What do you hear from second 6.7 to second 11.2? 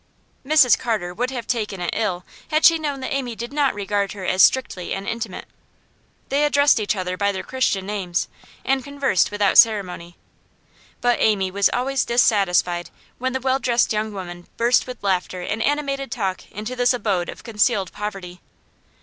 each other by their Christian names, and conversed without ceremony; but